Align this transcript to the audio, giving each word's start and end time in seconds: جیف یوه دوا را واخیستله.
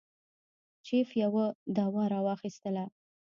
جیف 0.85 1.09
یوه 1.23 1.45
دوا 1.77 2.03
را 2.11 2.19
واخیستله. 2.27 2.85